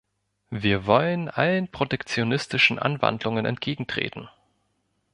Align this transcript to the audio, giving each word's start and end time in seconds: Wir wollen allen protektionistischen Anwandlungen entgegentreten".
Wir 0.49 0.87
wollen 0.87 1.29
allen 1.29 1.67
protektionistischen 1.67 2.79
Anwandlungen 2.79 3.45
entgegentreten". 3.45 4.27